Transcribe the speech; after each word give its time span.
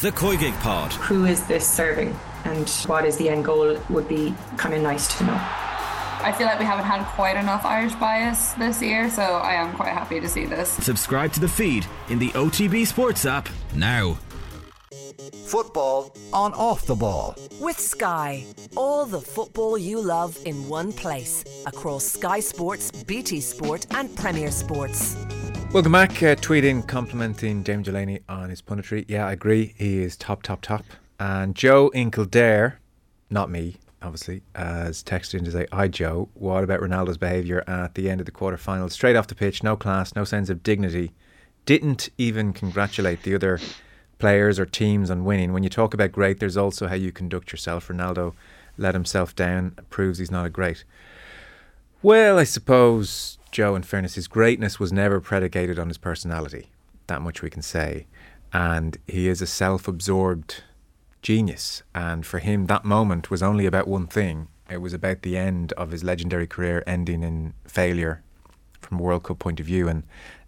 The 0.00 0.12
COYGIG 0.12 0.56
Pod. 0.60 0.92
Who 0.92 1.24
is 1.24 1.44
this 1.48 1.68
serving 1.68 2.16
and 2.44 2.68
what 2.86 3.04
is 3.04 3.16
the 3.16 3.28
end 3.28 3.44
goal 3.44 3.76
would 3.90 4.06
be 4.06 4.32
kind 4.56 4.72
of 4.72 4.80
nice 4.80 5.18
to 5.18 5.24
know. 5.24 5.34
I 5.34 6.32
feel 6.38 6.46
like 6.46 6.60
we 6.60 6.64
haven't 6.64 6.84
had 6.84 7.04
quite 7.16 7.36
enough 7.36 7.64
Irish 7.64 7.94
bias 7.96 8.52
this 8.52 8.80
year, 8.80 9.10
so 9.10 9.22
I 9.22 9.54
am 9.54 9.74
quite 9.74 9.88
happy 9.88 10.20
to 10.20 10.28
see 10.28 10.46
this. 10.46 10.70
Subscribe 10.70 11.32
to 11.32 11.40
the 11.40 11.48
feed 11.48 11.84
in 12.10 12.20
the 12.20 12.28
OTB 12.28 12.86
Sports 12.86 13.26
app 13.26 13.48
now. 13.74 14.16
Football 15.46 16.14
on 16.32 16.52
off 16.52 16.86
the 16.86 16.94
ball. 16.94 17.34
With 17.60 17.80
Sky, 17.80 18.44
all 18.76 19.04
the 19.04 19.20
football 19.20 19.76
you 19.76 20.00
love 20.00 20.38
in 20.44 20.68
one 20.68 20.92
place 20.92 21.42
across 21.66 22.04
Sky 22.04 22.38
Sports, 22.38 22.92
BT 22.92 23.40
Sport, 23.40 23.86
and 23.96 24.14
Premier 24.14 24.52
Sports. 24.52 25.16
Welcome 25.70 25.92
back. 25.92 26.22
Uh, 26.22 26.34
tweeting 26.34 26.88
complimenting 26.88 27.62
James 27.62 27.84
Delaney 27.84 28.20
on 28.26 28.48
his 28.48 28.62
punditry. 28.62 29.04
Yeah, 29.06 29.26
I 29.26 29.32
agree. 29.32 29.74
He 29.76 30.02
is 30.02 30.16
top, 30.16 30.42
top, 30.42 30.62
top. 30.62 30.82
And 31.20 31.54
Joe 31.54 31.90
in 31.90 32.10
Kildare, 32.10 32.80
not 33.28 33.50
me, 33.50 33.76
obviously, 34.00 34.42
has 34.54 35.02
texted 35.02 35.34
in 35.34 35.44
to 35.44 35.50
say, 35.50 35.66
Hi, 35.70 35.86
Joe. 35.86 36.30
What 36.32 36.64
about 36.64 36.80
Ronaldo's 36.80 37.18
behaviour 37.18 37.64
at 37.68 37.94
the 37.96 38.08
end 38.08 38.20
of 38.22 38.24
the 38.24 38.32
quarter-final? 38.32 38.88
Straight 38.88 39.14
off 39.14 39.26
the 39.26 39.34
pitch, 39.34 39.62
no 39.62 39.76
class, 39.76 40.16
no 40.16 40.24
sense 40.24 40.48
of 40.48 40.62
dignity. 40.62 41.12
Didn't 41.66 42.08
even 42.16 42.54
congratulate 42.54 43.22
the 43.22 43.34
other 43.34 43.60
players 44.18 44.58
or 44.58 44.64
teams 44.64 45.10
on 45.10 45.26
winning. 45.26 45.52
When 45.52 45.64
you 45.64 45.68
talk 45.68 45.92
about 45.92 46.12
great, 46.12 46.40
there's 46.40 46.56
also 46.56 46.86
how 46.86 46.94
you 46.94 47.12
conduct 47.12 47.52
yourself. 47.52 47.88
Ronaldo 47.88 48.32
let 48.78 48.94
himself 48.94 49.36
down, 49.36 49.76
proves 49.90 50.18
he's 50.18 50.30
not 50.30 50.46
a 50.46 50.50
great. 50.50 50.84
Well, 52.00 52.38
I 52.38 52.44
suppose, 52.44 53.37
Joe, 53.50 53.74
in 53.74 53.82
fairness, 53.82 54.14
his 54.14 54.28
greatness 54.28 54.78
was 54.78 54.92
never 54.92 55.20
predicated 55.20 55.78
on 55.78 55.88
his 55.88 55.98
personality. 55.98 56.68
That 57.06 57.22
much 57.22 57.42
we 57.42 57.50
can 57.50 57.62
say. 57.62 58.06
And 58.52 58.98
he 59.06 59.28
is 59.28 59.42
a 59.42 59.46
self 59.46 59.88
absorbed 59.88 60.62
genius. 61.22 61.82
And 61.94 62.24
for 62.24 62.38
him, 62.38 62.66
that 62.66 62.84
moment 62.84 63.30
was 63.30 63.42
only 63.42 63.66
about 63.66 63.88
one 63.88 64.06
thing 64.06 64.48
it 64.70 64.78
was 64.78 64.92
about 64.92 65.22
the 65.22 65.36
end 65.36 65.72
of 65.72 65.90
his 65.90 66.04
legendary 66.04 66.46
career 66.46 66.82
ending 66.86 67.22
in 67.22 67.54
failure 67.64 68.22
from 68.80 68.98
a 68.98 69.02
World 69.02 69.24
Cup 69.24 69.38
point 69.38 69.60
of 69.60 69.66
view. 69.66 69.88
And 69.88 70.02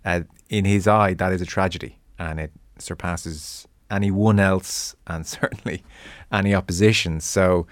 uh, 0.04 0.22
in 0.48 0.64
his 0.64 0.86
eye, 0.86 1.14
that 1.14 1.32
is 1.32 1.40
a 1.40 1.46
tragedy. 1.46 1.98
And 2.18 2.38
it 2.38 2.52
surpasses 2.78 3.66
anyone 3.90 4.38
else 4.38 4.94
and 5.06 5.26
certainly 5.26 5.82
any 6.30 6.54
opposition. 6.54 7.20
So 7.20 7.66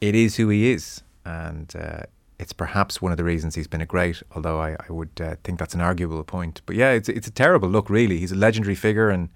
it 0.00 0.14
is 0.14 0.36
who 0.36 0.48
he 0.48 0.70
is. 0.70 1.02
And 1.24 1.74
uh, 1.76 2.02
it's 2.38 2.52
perhaps 2.52 3.02
one 3.02 3.12
of 3.12 3.18
the 3.18 3.24
reasons 3.24 3.54
he's 3.54 3.66
been 3.66 3.80
a 3.80 3.86
great, 3.86 4.22
although 4.34 4.60
I, 4.60 4.76
I 4.88 4.92
would 4.92 5.20
uh, 5.20 5.36
think 5.42 5.58
that's 5.58 5.74
an 5.74 5.80
arguable 5.80 6.22
point. 6.22 6.62
But 6.66 6.76
yeah, 6.76 6.92
it's, 6.92 7.08
it's 7.08 7.26
a 7.26 7.32
terrible 7.32 7.68
look, 7.68 7.90
really. 7.90 8.18
He's 8.18 8.32
a 8.32 8.36
legendary 8.36 8.76
figure 8.76 9.10
and 9.10 9.28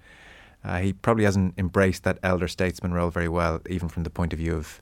uh, 0.63 0.79
he 0.79 0.93
probably 0.93 1.25
hasn't 1.25 1.53
embraced 1.57 2.03
that 2.03 2.19
elder 2.23 2.47
statesman 2.47 2.93
role 2.93 3.09
very 3.09 3.27
well, 3.27 3.61
even 3.69 3.89
from 3.89 4.03
the 4.03 4.09
point 4.09 4.31
of 4.31 4.39
view 4.39 4.55
of 4.55 4.81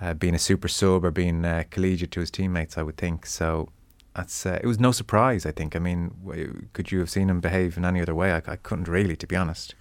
uh, 0.00 0.14
being 0.14 0.34
a 0.34 0.38
super 0.38 0.68
sub 0.68 1.04
or 1.04 1.10
being 1.10 1.44
uh, 1.44 1.64
collegiate 1.70 2.10
to 2.12 2.20
his 2.20 2.30
teammates, 2.30 2.78
I 2.78 2.82
would 2.82 2.96
think. 2.96 3.26
So 3.26 3.68
that's 4.16 4.46
uh, 4.46 4.58
it 4.62 4.66
was 4.66 4.80
no 4.80 4.92
surprise. 4.92 5.44
I 5.44 5.52
think. 5.52 5.76
I 5.76 5.78
mean, 5.78 6.68
could 6.72 6.90
you 6.90 6.98
have 7.00 7.10
seen 7.10 7.28
him 7.28 7.40
behave 7.40 7.76
in 7.76 7.84
any 7.84 8.00
other 8.00 8.14
way? 8.14 8.32
I, 8.32 8.42
I 8.46 8.56
couldn't 8.56 8.88
really, 8.88 9.16
to 9.16 9.26
be 9.26 9.36
honest. 9.36 9.74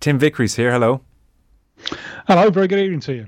Tim 0.00 0.18
Vickery's 0.18 0.56
here. 0.56 0.72
Hello. 0.72 1.02
Hello. 2.26 2.50
Very 2.50 2.68
good 2.68 2.80
evening 2.80 3.00
to 3.00 3.14
you. 3.14 3.26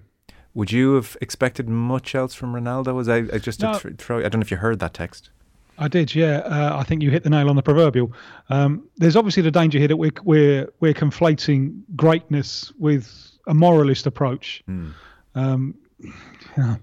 Would 0.59 0.73
you 0.73 0.95
have 0.95 1.17
expected 1.21 1.69
much 1.69 2.17
else 2.17 2.35
from 2.35 2.53
Ronaldo? 2.53 2.93
Was 2.93 3.09
I, 3.09 3.19
I 3.33 3.39
just 3.39 3.63
no. 3.63 3.79
th- 3.79 3.95
throw? 3.95 4.19
I 4.19 4.23
don't 4.23 4.41
know 4.41 4.41
if 4.41 4.51
you 4.51 4.57
heard 4.57 4.81
that 4.81 4.93
text. 4.93 5.31
I 5.79 5.87
did, 5.87 6.13
yeah. 6.17 6.39
Uh, 6.39 6.77
I 6.77 6.83
think 6.83 7.01
you 7.01 7.13
hit 7.13 7.23
the 7.23 7.31
nail 7.31 7.49
on 7.49 7.55
the 7.55 7.63
proverbial. 7.63 8.13
Um, 8.51 8.89
there's 8.97 9.15
obviously 9.15 9.45
the 9.45 9.53
danger 9.53 9.79
here 9.79 9.87
that 9.87 9.97
we're 9.97 10.11
we're 10.25 10.69
we're 10.81 10.95
conflating 10.95 11.83
greatness 11.95 12.73
with 12.77 13.09
a 13.47 13.55
moralist 13.55 14.09
approach. 14.09 14.65
Mm. 14.69 14.95
Um, 15.37 15.77
you 16.01 16.13
know, 16.57 16.77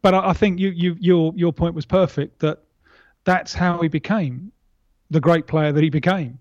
but 0.00 0.14
I, 0.14 0.30
I 0.30 0.32
think 0.32 0.58
you, 0.58 0.70
you 0.70 0.96
your 0.98 1.34
your 1.36 1.52
point 1.52 1.74
was 1.74 1.84
perfect. 1.84 2.38
That 2.38 2.60
that's 3.24 3.52
how 3.52 3.82
he 3.82 3.88
became 3.88 4.50
the 5.10 5.20
great 5.20 5.46
player 5.46 5.72
that 5.72 5.82
he 5.82 5.90
became. 5.90 6.38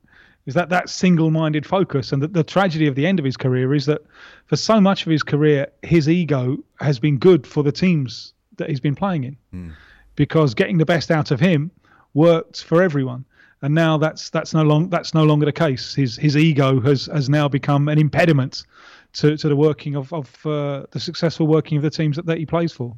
Is 0.48 0.56
that 0.56 0.70
that 0.70 0.90
single-minded 0.90 1.66
focus, 1.66 2.12
and 2.12 2.24
that 2.24 2.34
the 2.34 2.44
tragedy 2.44 2.88
of 2.88 2.96
the 2.96 3.06
end 3.06 3.20
of 3.20 3.26
his 3.26 3.38
career 3.38 3.76
is 3.76 3.86
that 3.86 4.02
for 4.48 4.56
so 4.56 4.82
much 4.82 5.06
of 5.06 5.12
his 5.12 5.22
career, 5.22 5.68
his 5.84 6.10
ego 6.10 6.58
has 6.80 6.98
been 6.98 7.18
good 7.18 7.46
for 7.46 7.62
the 7.62 7.72
teams 7.72 8.34
that 8.56 8.70
he's 8.70 8.80
been 8.80 8.96
playing 8.96 9.26
in. 9.26 9.38
Mm 9.54 9.74
because 10.18 10.54
getting 10.54 10.78
the 10.78 10.86
best 10.86 11.10
out 11.10 11.32
of 11.32 11.40
him 11.40 11.72
worked 12.14 12.64
for 12.66 12.84
everyone. 12.84 13.24
And 13.62 13.74
now 13.74 13.98
that's 13.98 14.30
that's 14.30 14.54
no 14.54 14.64
long 14.64 14.90
that's 14.90 15.14
no 15.14 15.24
longer 15.24 15.46
the 15.46 15.54
case. 15.54 15.96
His 15.96 16.18
his 16.18 16.36
ego 16.36 16.82
has 16.82 17.06
has 17.08 17.30
now 17.30 17.48
become 17.48 17.88
an 17.88 17.98
impediment 17.98 18.66
to, 19.14 19.38
to 19.38 19.48
the 19.48 19.56
working 19.56 19.96
of 19.96 20.12
of 20.14 20.46
uh, 20.46 20.86
the 20.92 21.00
successful 21.00 21.48
working 21.48 21.78
of 21.78 21.84
the 21.84 21.90
teams 21.90 22.18
that, 22.18 22.26
that 22.26 22.38
he 22.38 22.46
plays 22.46 22.74
for. 22.74 22.96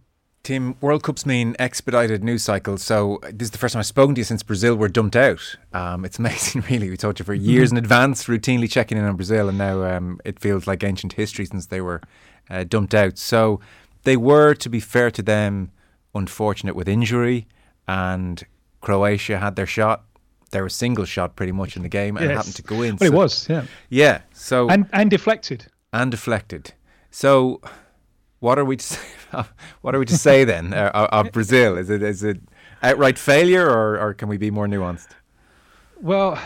Tim, 0.49 0.75
World 0.81 1.03
Cups 1.03 1.27
mean 1.27 1.55
expedited 1.59 2.23
news 2.23 2.41
cycles. 2.41 2.81
So 2.81 3.19
this 3.21 3.45
is 3.45 3.51
the 3.51 3.59
first 3.59 3.73
time 3.73 3.81
I've 3.81 3.85
spoken 3.85 4.15
to 4.15 4.19
you 4.21 4.25
since 4.25 4.41
Brazil 4.41 4.73
were 4.73 4.89
dumped 4.89 5.15
out. 5.15 5.55
Um, 5.73 6.03
it's 6.05 6.17
amazing, 6.23 6.63
really. 6.67 6.89
We 6.89 6.97
talked 6.97 7.17
to 7.17 7.21
you 7.21 7.25
for 7.25 7.35
years 7.35 7.71
in 7.71 7.77
advance, 7.77 8.23
routinely 8.23 8.67
checking 8.67 8.97
in 8.97 9.03
on 9.03 9.15
Brazil, 9.15 9.47
and 9.47 9.59
now 9.59 9.83
um, 9.83 10.19
it 10.25 10.39
feels 10.39 10.65
like 10.65 10.83
ancient 10.83 11.13
history 11.13 11.45
since 11.45 11.67
they 11.67 11.81
were 11.81 12.01
uh, 12.49 12.63
dumped 12.63 12.95
out. 12.95 13.19
So 13.19 13.59
they 14.05 14.17
were, 14.17 14.55
to 14.55 14.69
be 14.69 14.79
fair 14.79 15.11
to 15.11 15.21
them, 15.21 15.69
unfortunate 16.15 16.75
with 16.75 16.89
injury, 16.89 17.45
and 17.87 18.43
Croatia 18.81 19.37
had 19.37 19.55
their 19.55 19.67
shot. 19.67 20.03
They 20.49 20.61
were 20.61 20.69
single 20.69 21.05
shot 21.05 21.35
pretty 21.35 21.51
much 21.51 21.75
in 21.75 21.83
the 21.83 21.89
game 21.89 22.17
and 22.17 22.25
yes. 22.25 22.37
happened 22.37 22.55
to 22.55 22.63
go 22.63 22.81
in. 22.81 22.95
Well, 22.95 22.97
so, 22.97 23.05
it 23.05 23.13
was, 23.13 23.49
yeah. 23.49 23.65
Yeah. 23.89 24.21
So 24.33 24.67
and 24.67 24.89
and 24.93 25.11
deflected. 25.11 25.67
And 25.93 26.09
deflected. 26.09 26.73
So, 27.11 27.61
what 28.39 28.59
are 28.59 28.65
we 28.65 28.77
to 28.77 28.83
say? 28.83 28.99
what 29.81 29.95
are 29.95 29.99
we 29.99 30.05
to 30.05 30.17
say 30.17 30.43
then 30.43 30.73
uh, 30.73 31.07
of 31.11 31.31
Brazil? 31.33 31.77
Is 31.77 31.89
it 31.89 32.01
is 32.01 32.23
it 32.23 32.41
outright 32.81 33.17
failure, 33.17 33.67
or 33.69 33.99
or 33.99 34.13
can 34.13 34.29
we 34.29 34.37
be 34.37 34.51
more 34.51 34.67
nuanced? 34.67 35.09
Well, 36.01 36.41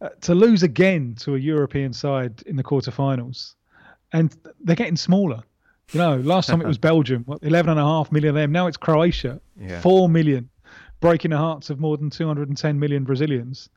uh, 0.00 0.08
to 0.22 0.34
lose 0.34 0.62
again 0.62 1.14
to 1.20 1.34
a 1.34 1.38
European 1.38 1.92
side 1.92 2.42
in 2.46 2.56
the 2.56 2.62
quarterfinals, 2.64 3.54
and 4.12 4.34
they're 4.60 4.76
getting 4.76 4.96
smaller. 4.96 5.42
You 5.92 6.00
know, 6.00 6.16
last 6.18 6.48
time 6.48 6.60
it 6.60 6.66
was 6.66 6.78
Belgium, 6.90 7.22
what, 7.26 7.42
11 7.42 7.70
and 7.70 7.78
a 7.78 7.84
half 7.84 8.10
million 8.10 8.30
of 8.30 8.34
them. 8.34 8.50
Now 8.52 8.66
it's 8.66 8.76
Croatia, 8.76 9.40
yeah. 9.60 9.80
4 9.80 10.08
million, 10.08 10.48
breaking 11.00 11.32
the 11.32 11.36
hearts 11.36 11.70
of 11.70 11.80
more 11.80 11.96
than 11.96 12.08
210 12.08 12.78
million 12.78 13.04
Brazilians. 13.04 13.68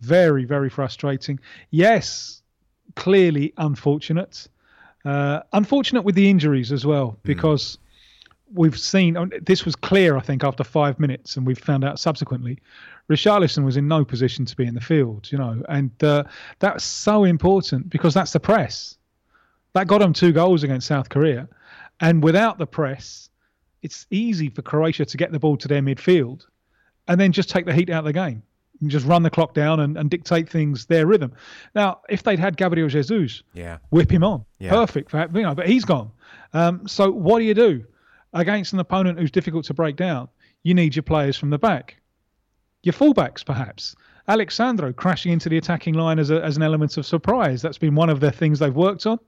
Very, 0.00 0.44
very 0.44 0.68
frustrating. 0.68 1.38
Yes, 1.70 2.42
clearly 2.96 3.54
unfortunate. 3.56 4.48
Uh, 5.04 5.40
unfortunate 5.52 6.02
with 6.02 6.14
the 6.14 6.28
injuries 6.28 6.72
as 6.72 6.86
well, 6.86 7.10
hmm. 7.10 7.16
because 7.24 7.76
mm. 7.76 7.78
we've 8.54 8.78
seen 8.78 9.16
this 9.42 9.64
was 9.64 9.74
clear, 9.74 10.16
I 10.16 10.20
think, 10.20 10.44
after 10.44 10.64
five 10.64 11.00
minutes, 11.00 11.36
and 11.36 11.46
we've 11.46 11.58
found 11.58 11.84
out 11.84 11.98
subsequently. 11.98 12.58
Richarlison 13.10 13.64
was 13.64 13.76
in 13.76 13.88
no 13.88 14.04
position 14.04 14.44
to 14.44 14.56
be 14.56 14.64
in 14.64 14.74
the 14.74 14.80
field, 14.80 15.30
you 15.30 15.38
know, 15.38 15.62
and 15.68 15.90
uh, 16.04 16.24
that's 16.60 16.84
so 16.84 17.24
important 17.24 17.90
because 17.90 18.14
that's 18.14 18.32
the 18.32 18.40
press. 18.40 18.96
That 19.72 19.86
got 19.86 19.98
them 19.98 20.12
two 20.12 20.32
goals 20.32 20.62
against 20.62 20.86
South 20.86 21.08
Korea. 21.08 21.48
And 22.00 22.22
without 22.22 22.58
the 22.58 22.66
press, 22.66 23.30
it's 23.82 24.06
easy 24.10 24.48
for 24.48 24.62
Croatia 24.62 25.04
to 25.04 25.16
get 25.16 25.32
the 25.32 25.38
ball 25.38 25.56
to 25.56 25.68
their 25.68 25.82
midfield 25.82 26.46
and 27.08 27.20
then 27.20 27.32
just 27.32 27.50
take 27.50 27.66
the 27.66 27.74
heat 27.74 27.90
out 27.90 28.00
of 28.00 28.04
the 28.04 28.12
game. 28.12 28.42
And 28.82 28.90
just 28.90 29.06
run 29.06 29.22
the 29.22 29.30
clock 29.30 29.54
down 29.54 29.80
and, 29.80 29.96
and 29.96 30.10
dictate 30.10 30.48
things 30.48 30.86
their 30.86 31.06
rhythm. 31.06 31.32
Now, 31.74 32.00
if 32.08 32.22
they'd 32.22 32.38
had 32.38 32.56
Gabriel 32.56 32.88
Jesus, 32.88 33.42
yeah, 33.54 33.78
whip 33.90 34.10
him 34.10 34.24
on, 34.24 34.44
yeah. 34.58 34.70
perfect. 34.70 35.10
For, 35.10 35.26
you 35.32 35.42
know, 35.42 35.54
but 35.54 35.68
he's 35.68 35.84
gone. 35.84 36.10
Um, 36.52 36.86
so 36.86 37.10
what 37.10 37.38
do 37.38 37.44
you 37.44 37.54
do 37.54 37.84
against 38.34 38.72
an 38.72 38.80
opponent 38.80 39.18
who's 39.18 39.30
difficult 39.30 39.64
to 39.66 39.74
break 39.74 39.96
down? 39.96 40.28
You 40.64 40.74
need 40.74 40.94
your 40.94 41.04
players 41.04 41.36
from 41.36 41.50
the 41.50 41.58
back, 41.58 41.96
your 42.82 42.92
fullbacks 42.92 43.44
perhaps. 43.44 43.96
Alex 44.28 44.54
Sandro 44.54 44.92
crashing 44.92 45.32
into 45.32 45.48
the 45.48 45.58
attacking 45.58 45.94
line 45.94 46.18
as, 46.18 46.30
a, 46.30 46.42
as 46.44 46.56
an 46.56 46.62
element 46.62 46.96
of 46.96 47.06
surprise. 47.06 47.62
That's 47.62 47.78
been 47.78 47.94
one 47.94 48.10
of 48.10 48.20
the 48.20 48.30
things 48.30 48.58
they've 48.58 48.74
worked 48.74 49.06
on 49.06 49.18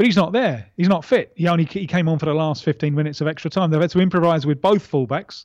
but 0.00 0.06
he's 0.06 0.16
not 0.16 0.32
there. 0.32 0.66
He's 0.78 0.88
not 0.88 1.04
fit. 1.04 1.30
He 1.34 1.46
only 1.46 1.66
he 1.66 1.86
came 1.86 2.08
on 2.08 2.18
for 2.18 2.24
the 2.24 2.32
last 2.32 2.64
15 2.64 2.94
minutes 2.94 3.20
of 3.20 3.26
extra 3.26 3.50
time. 3.50 3.70
They've 3.70 3.78
had 3.82 3.90
to 3.90 4.00
improvise 4.00 4.46
with 4.46 4.58
both 4.62 4.90
fullbacks. 4.90 5.44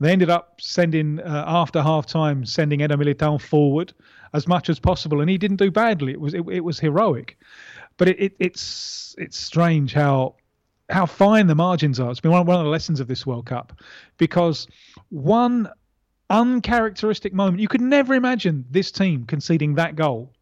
They 0.00 0.12
ended 0.12 0.30
up 0.30 0.60
sending 0.60 1.20
uh, 1.20 1.44
after 1.46 1.82
half 1.82 2.06
time, 2.06 2.44
sending 2.44 2.82
Eder 2.82 2.96
Militao 2.96 3.40
forward 3.40 3.94
as 4.32 4.46
much 4.46 4.68
as 4.68 4.78
possible, 4.78 5.20
and 5.20 5.30
he 5.30 5.38
didn't 5.38 5.56
do 5.56 5.70
badly. 5.70 6.12
It 6.12 6.20
was 6.20 6.34
it, 6.34 6.44
it 6.50 6.60
was 6.60 6.78
heroic, 6.78 7.38
but 7.96 8.08
it, 8.08 8.20
it, 8.20 8.36
it's 8.38 9.14
it's 9.18 9.38
strange 9.38 9.94
how 9.94 10.34
how 10.90 11.06
fine 11.06 11.46
the 11.46 11.54
margins 11.54 11.98
are. 11.98 12.10
It's 12.10 12.20
been 12.20 12.30
one, 12.32 12.46
one 12.46 12.58
of 12.58 12.64
the 12.64 12.70
lessons 12.70 13.00
of 13.00 13.08
this 13.08 13.26
World 13.26 13.46
Cup 13.46 13.80
because 14.18 14.66
one 15.08 15.68
uncharacteristic 16.30 17.32
moment 17.32 17.60
you 17.60 17.68
could 17.68 17.80
never 17.80 18.14
imagine 18.14 18.64
this 18.70 18.90
team 18.90 19.24
conceding 19.26 19.76
that 19.76 19.94
goal 19.94 20.32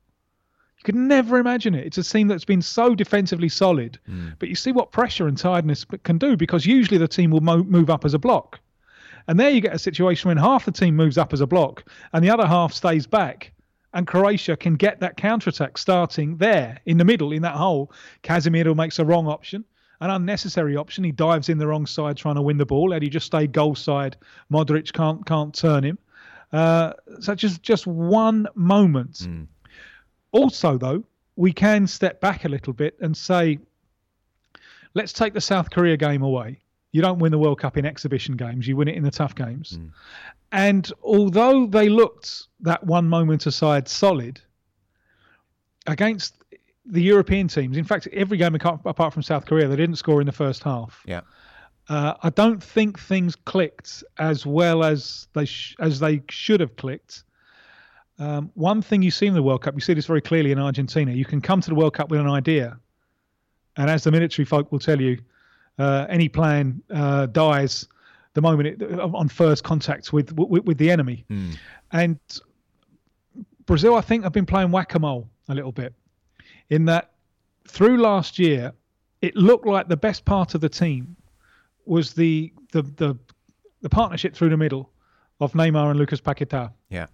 You 0.79 0.85
could 0.85 0.95
never 0.95 1.39
imagine 1.39 1.75
it. 1.75 1.87
It's 1.87 1.99
a 1.99 2.03
team 2.03 2.27
that's 2.29 2.45
been 2.45 2.63
so 2.63 2.95
defensively 2.95 3.49
solid, 3.49 3.99
mm. 4.09 4.35
but 4.39 4.49
you 4.49 4.55
see 4.55 4.73
what 4.73 4.93
pressure 4.93 5.29
and 5.29 5.37
tiredness 5.37 5.85
can 6.03 6.19
do 6.19 6.37
because 6.37 6.67
usually 6.67 6.99
the 6.99 7.09
team 7.09 7.31
will 7.31 7.41
mo- 7.43 7.65
move 7.65 7.91
up 7.91 8.05
as 8.05 8.15
a 8.15 8.19
block. 8.19 8.61
And 9.27 9.41
there 9.41 9.51
you 9.51 9.61
get 9.61 9.75
a 9.75 9.79
situation 9.79 10.29
when 10.29 10.37
half 10.37 10.65
the 10.65 10.73
team 10.73 10.97
moves 10.97 11.17
up 11.19 11.33
as 11.33 11.41
a 11.41 11.47
block 11.47 11.85
and 12.13 12.23
the 12.25 12.31
other 12.31 12.47
half 12.47 12.73
stays 12.73 13.07
back 13.07 13.53
And 13.95 14.07
Croatia 14.09 14.57
can 14.57 14.75
get 14.75 15.01
that 15.01 15.17
counter 15.17 15.51
attack 15.51 15.79
starting 15.79 16.37
there 16.37 16.81
in 16.85 16.99
the 16.99 17.05
middle, 17.05 17.33
in 17.33 17.43
that 17.43 17.55
hole. 17.55 17.93
Casemiro 18.25 18.75
makes 18.75 18.99
a 18.99 19.05
wrong 19.05 19.29
option, 19.29 19.65
an 20.01 20.11
unnecessary 20.11 20.77
option. 20.77 21.05
He 21.05 21.13
dives 21.13 21.49
in 21.49 21.59
the 21.59 21.67
wrong 21.69 21.87
side 21.87 22.17
trying 22.17 22.35
to 22.35 22.43
win 22.43 22.57
the 22.59 22.67
ball. 22.67 22.93
Had 22.93 23.03
he 23.03 23.09
just 23.09 23.27
stayed 23.27 23.53
goal 23.53 23.77
side, 23.77 24.17
Modric 24.53 24.93
can't 24.93 25.25
can't 25.25 25.55
turn 25.55 25.85
him. 25.85 25.99
Uh, 26.53 26.93
so 27.21 27.35
just 27.37 27.63
just 27.63 27.87
one 27.87 28.49
moment. 28.57 29.21
Also, 30.33 30.77
though, 30.77 31.05
we 31.37 31.53
can 31.53 31.87
step 31.87 32.21
back 32.21 32.45
a 32.45 32.49
little 32.49 32.73
bit 32.73 32.97
and 33.01 33.17
say, 33.17 33.61
let's 34.95 35.13
take 35.13 35.35
the 35.35 35.41
South 35.41 35.71
Korea 35.71 35.97
game 35.97 36.23
away. 36.23 36.59
You 36.95 37.03
don't 37.03 37.19
win 37.19 37.33
the 37.33 37.41
World 37.41 37.59
Cup 37.59 37.77
in 37.77 37.85
exhibition 37.85 38.37
games, 38.37 38.69
you 38.69 38.77
win 38.77 38.87
it 38.87 38.95
in 38.95 39.03
the 39.03 39.11
tough 39.11 39.35
games. 39.35 39.81
And 40.53 40.93
although 41.03 41.67
they 41.67 41.89
looked 41.89 42.45
that 42.61 42.85
one 42.87 43.09
moment 43.09 43.47
aside 43.47 43.89
solid 43.89 44.41
against 45.89 46.37
the 46.87 47.03
European 47.03 47.49
teams, 47.49 47.77
in 47.77 47.83
fact, 47.83 48.07
every 48.13 48.39
game 48.39 48.55
apart 48.55 48.81
apart 48.85 49.13
from 49.13 49.25
South 49.25 49.45
Korea, 49.45 49.67
they 49.67 49.75
didn't 49.75 49.97
score 49.97 50.21
in 50.21 50.27
the 50.27 50.33
first 50.33 50.63
half. 50.63 51.03
Yeah. 51.05 51.23
Uh, 51.89 52.15
I 52.23 52.31
don't 52.31 52.63
think 52.63 53.01
things 53.01 53.35
clicked 53.35 54.05
as 54.19 54.47
well 54.47 54.85
as 54.85 55.27
they 55.33 55.47
sh- 55.47 55.75
as 55.81 55.99
they 55.99 56.23
should 56.31 56.61
have 56.61 56.77
clicked. 56.77 57.25
Um, 58.21 58.53
one 58.55 58.81
thing 58.83 59.03
you 59.03 59.11
see 59.11 59.27
in 59.27 59.35
the 59.35 59.43
World 59.43 59.63
Cup, 59.63 59.75
you 59.75 59.81
see 59.81 59.95
this 59.95 60.07
very 60.07 60.21
clearly 60.21 60.53
in 60.53 60.61
Argentina. 60.61 61.11
You 61.11 61.25
can 61.25 61.41
come 61.41 61.61
to 61.61 61.71
the 61.71 61.75
World 61.75 61.95
Cup 61.95 62.09
with 62.09 62.21
an 62.21 62.31
idea, 62.31 62.79
and 63.77 63.91
as 63.91 64.05
the 64.05 64.13
military 64.13 64.47
folk 64.47 64.71
will 64.71 64.79
tell 64.79 65.01
you, 65.01 65.19
uh, 65.79 66.07
any 66.09 66.29
plan 66.29 66.83
uh, 66.91 67.27
dies 67.27 67.89
the 68.35 68.43
moment 68.43 68.83
it, 68.83 69.01
on 69.01 69.29
first 69.29 69.65
contact 69.65 70.13
with, 70.13 70.33
with 70.33 70.65
with 70.65 70.79
the 70.79 70.91
enemy. 70.91 71.25
And 71.93 72.19
Brazil, 73.67 73.95
I 73.95 74.01
think, 74.01 74.25
have 74.25 74.33
been 74.33 74.47
playing 74.47 74.71
whack 74.71 74.95
a 74.95 74.99
mole 74.99 75.29
a 75.49 75.55
little 75.55 75.73
bit, 75.73 75.95
in 76.71 76.85
that 76.87 77.13
through 77.69 77.99
last 77.99 78.39
year, 78.39 78.73
it 79.23 79.37
looked 79.37 79.67
like 79.67 79.89
the 79.89 79.97
best 79.97 80.25
part 80.25 80.55
of 80.55 80.61
the 80.61 80.69
team 80.69 81.17
was 81.87 82.15
the 82.15 82.53
the 82.73 82.83
the, 82.83 83.19
the 83.83 83.89
partnership 83.89 84.35
through 84.35 84.51
the 84.51 84.57
middle 84.57 84.91
of 85.41 85.53
Neymar 85.53 85.91
and 85.91 85.99
Lucas 85.99 86.21
Paquetá. 86.21 86.73
Yeah. 86.89 87.07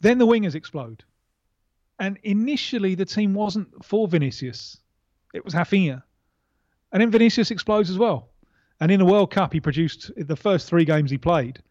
Then 0.00 0.18
the 0.18 0.26
wingers 0.26 0.54
explode. 0.54 1.04
And 1.98 2.18
initially, 2.24 2.94
the 2.96 3.04
team 3.04 3.34
wasn't 3.34 3.84
for 3.84 4.08
Vinicius. 4.08 4.78
It 5.32 5.44
was 5.44 5.54
Rafinha. 5.54 6.02
And 6.92 7.00
then 7.00 7.10
Vinicius 7.10 7.50
explodes 7.50 7.90
as 7.90 7.98
well. 7.98 8.28
And 8.80 8.90
in 8.90 8.98
the 8.98 9.06
World 9.06 9.30
Cup, 9.30 9.52
he 9.52 9.60
produced 9.60 10.10
the 10.16 10.36
first 10.36 10.68
three 10.68 10.84
games 10.84 11.10
he 11.10 11.18
played, 11.18 11.62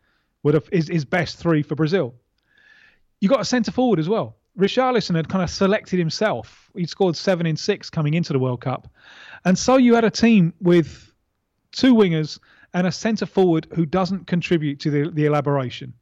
have 0.45 0.67
his, 0.71 0.87
his 0.87 1.05
best 1.05 1.37
three 1.37 1.61
for 1.61 1.75
Brazil. 1.75 2.15
You 3.19 3.29
got 3.29 3.41
a 3.41 3.45
centre 3.45 3.71
forward 3.71 3.99
as 3.99 4.09
well. 4.09 4.37
Richarlison 4.57 5.15
had 5.15 5.29
kind 5.29 5.43
of 5.43 5.49
selected 5.49 5.99
himself. 5.99 6.69
He'd 6.75 6.89
scored 6.89 7.15
seven 7.15 7.45
in 7.45 7.55
six 7.55 7.89
coming 7.89 8.13
into 8.15 8.33
the 8.33 8.39
World 8.39 8.61
Cup. 8.61 8.87
And 9.45 9.57
so 9.57 9.77
you 9.77 9.95
had 9.95 10.03
a 10.03 10.09
team 10.09 10.53
with 10.59 11.11
two 11.71 11.93
wingers 11.93 12.39
and 12.73 12.87
a 12.87 12.91
centre 12.91 13.25
forward 13.25 13.67
who 13.73 13.85
doesn't 13.85 14.27
contribute 14.27 14.79
to 14.81 14.89
the, 14.89 15.11
the 15.11 15.25
elaboration. 15.25 15.93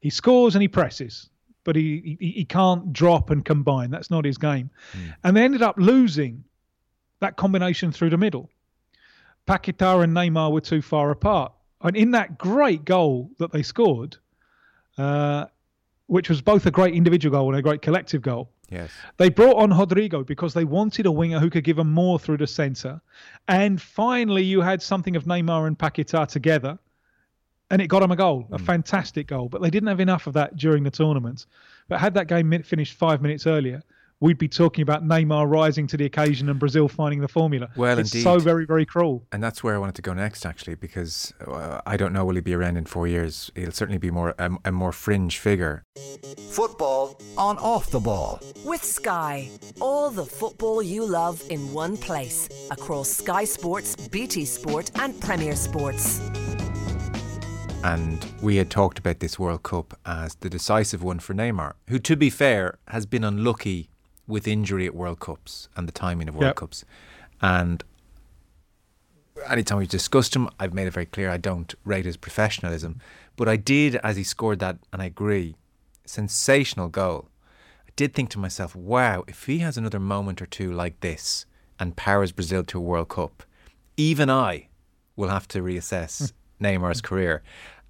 He 0.00 0.10
scores 0.10 0.54
and 0.54 0.62
he 0.62 0.68
presses, 0.68 1.30
but 1.64 1.76
he, 1.76 2.16
he 2.20 2.30
he 2.30 2.44
can't 2.44 2.92
drop 2.92 3.30
and 3.30 3.44
combine. 3.44 3.90
That's 3.90 4.10
not 4.10 4.24
his 4.24 4.38
game. 4.38 4.70
Hmm. 4.92 4.98
And 5.24 5.36
they 5.36 5.44
ended 5.44 5.62
up 5.62 5.76
losing 5.78 6.44
that 7.20 7.36
combination 7.36 7.92
through 7.92 8.10
the 8.10 8.16
middle. 8.16 8.50
Paquetá 9.46 10.02
and 10.02 10.14
Neymar 10.14 10.52
were 10.52 10.60
too 10.60 10.82
far 10.82 11.10
apart. 11.10 11.52
And 11.82 11.96
in 11.96 12.10
that 12.12 12.38
great 12.38 12.84
goal 12.84 13.30
that 13.38 13.52
they 13.52 13.62
scored, 13.62 14.16
uh, 14.98 15.46
which 16.06 16.28
was 16.28 16.40
both 16.40 16.66
a 16.66 16.70
great 16.70 16.94
individual 16.94 17.36
goal 17.38 17.48
and 17.50 17.58
a 17.58 17.62
great 17.62 17.82
collective 17.82 18.22
goal, 18.22 18.50
Yes. 18.70 18.90
they 19.18 19.28
brought 19.28 19.56
on 19.56 19.70
Rodrygo 19.70 20.26
because 20.26 20.52
they 20.54 20.64
wanted 20.64 21.06
a 21.06 21.12
winger 21.12 21.38
who 21.38 21.50
could 21.50 21.62
give 21.64 21.76
them 21.76 21.92
more 21.92 22.18
through 22.18 22.38
the 22.38 22.46
centre. 22.46 23.00
And 23.46 23.80
finally, 23.80 24.42
you 24.42 24.60
had 24.60 24.82
something 24.82 25.14
of 25.14 25.24
Neymar 25.24 25.66
and 25.68 25.78
Paquetá 25.78 26.26
together, 26.26 26.78
and 27.70 27.80
it 27.82 27.86
got 27.88 28.00
them 28.00 28.10
a 28.12 28.16
goal, 28.16 28.46
a 28.50 28.58
fantastic 28.58 29.28
goal. 29.28 29.48
But 29.48 29.60
they 29.62 29.70
didn't 29.70 29.88
have 29.88 30.00
enough 30.00 30.26
of 30.26 30.32
that 30.34 30.56
during 30.56 30.82
the 30.82 30.90
tournament. 30.90 31.46
But 31.88 32.00
had 32.00 32.14
that 32.14 32.26
game 32.26 32.50
finished 32.62 32.94
five 32.94 33.22
minutes 33.22 33.46
earlier, 33.46 33.82
we'd 34.20 34.38
be 34.38 34.48
talking 34.48 34.82
about 34.82 35.04
Neymar 35.04 35.50
rising 35.50 35.86
to 35.88 35.96
the 35.96 36.04
occasion 36.04 36.48
and 36.48 36.58
Brazil 36.58 36.88
finding 36.88 37.20
the 37.20 37.28
formula. 37.28 37.68
Well, 37.76 37.98
it's 37.98 38.12
indeed. 38.14 38.24
so 38.24 38.38
very, 38.38 38.64
very 38.64 38.86
cruel. 38.86 39.26
And 39.32 39.42
that's 39.42 39.62
where 39.62 39.74
I 39.74 39.78
wanted 39.78 39.94
to 39.96 40.02
go 40.02 40.14
next, 40.14 40.46
actually, 40.46 40.74
because 40.74 41.34
uh, 41.46 41.80
I 41.86 41.96
don't 41.96 42.12
know 42.12 42.24
will 42.24 42.34
he 42.34 42.40
be 42.40 42.54
around 42.54 42.76
in 42.76 42.86
four 42.86 43.06
years. 43.06 43.50
He'll 43.54 43.72
certainly 43.72 43.98
be 43.98 44.10
more 44.10 44.34
a, 44.38 44.50
a 44.64 44.72
more 44.72 44.92
fringe 44.92 45.38
figure. 45.38 45.84
Football 46.50 47.20
on 47.36 47.58
off 47.58 47.90
the 47.90 48.00
ball. 48.00 48.40
With 48.64 48.82
Sky, 48.82 49.50
all 49.80 50.10
the 50.10 50.24
football 50.24 50.82
you 50.82 51.04
love 51.04 51.42
in 51.50 51.72
one 51.72 51.96
place 51.96 52.48
across 52.70 53.08
Sky 53.08 53.44
Sports, 53.44 53.96
BT 54.08 54.44
Sport, 54.44 54.90
and 54.96 55.18
Premier 55.20 55.56
Sports. 55.56 56.20
And 57.84 58.24
we 58.42 58.56
had 58.56 58.68
talked 58.68 58.98
about 58.98 59.20
this 59.20 59.38
World 59.38 59.62
Cup 59.62 59.96
as 60.04 60.34
the 60.36 60.50
decisive 60.50 61.04
one 61.04 61.20
for 61.20 61.34
Neymar, 61.34 61.74
who, 61.88 62.00
to 62.00 62.16
be 62.16 62.30
fair, 62.30 62.78
has 62.88 63.06
been 63.06 63.22
unlucky 63.22 63.90
with 64.26 64.48
injury 64.48 64.86
at 64.86 64.94
World 64.94 65.20
Cups 65.20 65.68
and 65.76 65.86
the 65.86 65.92
timing 65.92 66.28
of 66.28 66.34
World 66.34 66.48
Yep. 66.48 66.56
Cups. 66.56 66.84
And 67.40 67.82
anytime 69.48 69.78
we've 69.78 69.88
discussed 69.88 70.34
him, 70.34 70.48
I've 70.58 70.74
made 70.74 70.86
it 70.86 70.92
very 70.92 71.06
clear 71.06 71.30
I 71.30 71.36
don't 71.36 71.74
rate 71.84 72.04
his 72.04 72.16
professionalism. 72.16 73.00
But 73.36 73.48
I 73.48 73.56
did, 73.56 73.96
as 73.96 74.16
he 74.16 74.24
scored 74.24 74.58
that, 74.60 74.78
and 74.92 75.02
I 75.02 75.06
agree, 75.06 75.56
sensational 76.04 76.88
goal. 76.88 77.28
I 77.86 77.90
did 77.96 78.14
think 78.14 78.30
to 78.30 78.38
myself, 78.38 78.74
wow, 78.74 79.24
if 79.26 79.44
he 79.44 79.58
has 79.58 79.76
another 79.76 80.00
moment 80.00 80.40
or 80.40 80.46
two 80.46 80.72
like 80.72 81.00
this 81.00 81.46
and 81.78 81.96
powers 81.96 82.32
Brazil 82.32 82.64
to 82.64 82.78
a 82.78 82.82
World 82.82 83.08
Cup, 83.08 83.42
even 83.96 84.30
I 84.30 84.68
will 85.16 85.28
have 85.28 85.48
to 85.48 85.60
reassess 85.60 86.32
hmm. 86.58 86.64
Neymar's 86.64 87.00
career. 87.00 87.42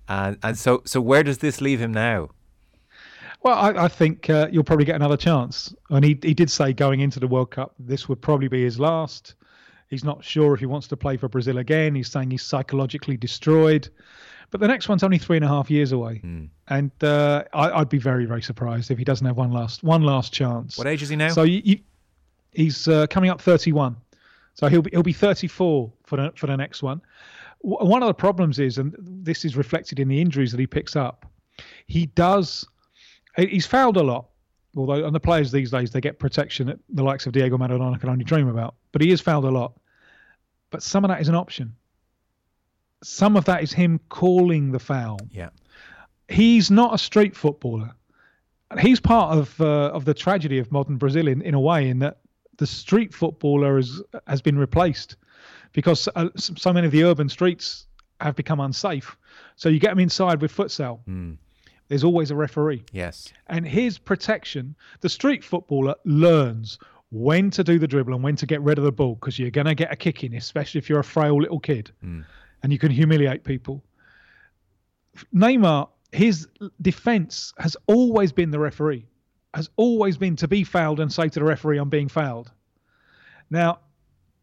And 0.09 0.39
and 0.43 0.57
so 0.57 0.83
so 0.85 1.01
where 1.01 1.25
does 1.25 1.39
this 1.39 1.61
leave 1.61 1.81
him 1.81 1.93
now? 1.93 2.31
Well, 3.43 3.55
I, 3.57 3.85
I 3.85 3.89
think 3.89 4.29
uh, 4.31 4.49
you'll 4.51 4.65
probably 4.65 4.85
get 4.85 4.97
another 4.97 5.17
chance. 5.17 5.75
And 5.91 6.05
he, 6.05 6.19
he 6.23 6.35
did 6.35 6.51
say 6.51 6.73
going 6.73 7.01
into 7.01 7.21
the 7.21 7.29
World 7.29 7.51
Cup, 7.53 7.75
this 7.79 8.09
would 8.09 8.21
probably 8.21 8.49
be 8.49 8.63
his 8.65 8.81
last. 8.81 9.35
He's 9.89 10.03
not 10.03 10.25
sure 10.25 10.53
if 10.55 10.61
he 10.61 10.67
wants 10.67 10.89
to 10.89 10.97
play 10.97 11.17
for 11.17 11.29
Brazil 11.29 11.59
again. 11.59 11.95
He's 11.95 12.09
saying 12.11 12.31
he's 12.33 12.43
psychologically 12.43 13.17
destroyed. 13.17 13.89
But 14.51 14.61
the 14.61 14.69
next 14.69 14.89
one's 14.89 15.03
only 15.03 15.19
three 15.19 15.37
and 15.37 15.45
a 15.45 15.49
half 15.49 15.71
years 15.71 15.91
away, 15.93 16.21
and 16.69 16.91
uh, 17.03 17.43
I, 17.53 17.71
I'd 17.81 17.89
be 17.89 17.99
very, 17.99 18.27
very 18.27 18.43
surprised 18.43 18.93
if 18.93 18.99
he 18.99 19.03
doesn't 19.05 19.27
have 19.27 19.37
one 19.37 19.51
last 19.51 19.83
one 19.83 20.03
last 20.03 20.33
chance. 20.33 20.79
What 20.79 20.87
age 20.87 21.03
is 21.03 21.09
he 21.09 21.17
now? 21.17 21.31
So 21.31 21.43
you, 21.43 21.63
you, 21.65 21.79
he's 22.53 22.87
uh, 22.87 23.09
coming 23.09 23.29
up 23.29 23.41
31. 23.41 23.97
So 24.55 24.69
he'll 24.69 24.83
be 24.83 24.91
he'll 24.93 25.03
be 25.03 25.13
34 25.13 25.93
for 26.05 26.17
the 26.17 26.33
for 26.37 26.47
the 26.47 26.57
next 26.57 26.81
one. 26.83 27.01
W- 27.65 27.91
One 27.91 28.03
of 28.05 28.07
the 28.07 28.15
problems 28.15 28.61
is, 28.61 28.79
and 28.79 28.95
this 28.99 29.45
is 29.45 29.57
reflected 29.57 29.99
in 29.99 30.07
the 30.07 30.21
injuries 30.21 30.53
that 30.53 30.61
he 30.61 30.67
picks 30.67 30.95
up. 30.95 31.27
He 31.89 32.07
does. 32.07 32.65
He- 33.37 33.47
He's 33.47 33.67
fouled 33.67 33.97
a 33.97 34.03
lot. 34.03 34.27
Although, 34.77 35.07
and 35.07 35.15
the 35.15 35.21
players 35.21 35.51
these 35.53 35.71
days 35.71 35.91
they 35.91 36.03
get 36.03 36.19
protection 36.19 36.67
that 36.67 36.79
the 36.91 37.03
likes 37.03 37.25
of 37.27 37.33
Diego 37.33 37.57
Maradona 37.57 37.99
can 37.99 38.11
only 38.11 38.25
dream 38.25 38.47
about. 38.49 38.75
But 38.93 39.01
he 39.01 39.11
is 39.11 39.23
fouled 39.23 39.47
a 39.47 39.51
lot. 39.51 39.73
But 40.71 40.83
some 40.83 41.03
of 41.05 41.09
that 41.09 41.21
is 41.23 41.29
an 41.29 41.35
option. 41.35 41.75
Some 43.03 43.37
of 43.37 43.45
that 43.47 43.63
is 43.63 43.73
him 43.73 44.01
calling 44.09 44.73
the 44.73 44.79
foul 44.79 45.19
yeah. 45.31 45.51
he's 46.29 46.71
not 46.71 46.95
a 46.95 46.99
street 46.99 47.37
footballer. 47.37 47.93
He's 48.81 49.01
part 49.01 49.37
of 49.39 49.61
uh, 49.61 49.91
of 49.93 50.05
the 50.05 50.15
tragedy 50.15 50.59
of 50.59 50.73
modern 50.73 50.97
Brazil 50.97 51.29
in, 51.29 51.41
in 51.43 51.55
a 51.55 51.61
way, 51.61 51.89
in 51.89 52.01
that 52.01 52.19
the 52.59 52.67
street 52.67 53.15
footballer 53.15 53.77
has 53.77 54.03
has 54.27 54.43
been 54.43 54.59
replaced 54.59 55.17
because 55.73 56.09
uh, 56.17 56.29
so 56.37 56.73
many 56.73 56.87
of 56.87 56.93
the 56.93 57.05
urban 57.05 57.29
streets 57.29 57.87
have 58.21 58.35
become 58.35 58.61
unsafe. 58.61 59.17
So 59.57 59.69
you 59.69 59.79
get 59.79 59.91
them 59.91 60.01
inside 60.01 60.41
with 60.43 60.55
futsal. 60.55 61.01
There's 61.89 62.05
always 62.05 62.31
a 62.31 62.37
referee, 62.37 62.85
Yes. 62.93 63.33
and 63.47 63.67
his 63.67 63.99
protection. 63.99 64.75
The 65.01 65.09
street 65.09 65.45
footballer 65.45 65.95
learns 66.05 66.79
when 67.11 67.51
to 67.51 67.63
do 67.63 67.79
the 67.79 67.87
dribble 67.87 68.13
and 68.15 68.23
when 68.23 68.37
to 68.37 68.47
get 68.47 68.61
rid 68.63 68.79
of 68.79 68.85
the 68.85 68.93
ball 68.93 69.15
because 69.15 69.39
you're 69.39 69.51
going 69.51 69.67
to 69.67 69.75
get 69.75 69.93
a 69.93 69.97
kick 69.97 70.25
in, 70.25 70.35
especially 70.35 70.79
if 70.79 70.89
you're 70.89 71.01
a 71.01 71.05
frail 71.05 71.41
little 71.41 71.61
kid, 71.61 71.93
mm. 72.05 72.25
and 72.63 72.73
you 72.73 72.79
can 72.79 72.91
humiliate 72.91 73.45
people. 73.45 73.85
Neymar, 75.35 75.89
his 76.13 76.49
defense 76.83 77.53
has 77.59 77.77
always 77.87 78.33
been 78.33 78.51
the 78.51 78.59
referee, 78.59 79.07
has 79.55 79.71
always 79.77 80.17
been 80.17 80.37
to 80.37 80.49
be 80.49 80.65
fouled 80.65 81.01
and 81.01 81.13
say 81.13 81.29
to 81.29 81.39
the 81.39 81.45
referee, 81.45 81.79
"I'm 81.79 81.89
being 81.89 82.09
fouled." 82.09 82.51
Now, 83.51 83.79